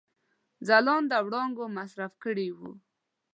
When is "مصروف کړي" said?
1.77-2.47